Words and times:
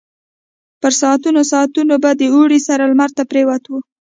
په 0.81 0.89
ساعتونو 0.99 1.41
ساعتونو 1.51 1.95
به 2.03 2.11
د 2.19 2.21
اوړي 2.35 2.59
سره 2.67 2.83
لمر 2.91 3.09
ته 3.17 3.23
پروت 3.29 3.63
و. 3.69 3.73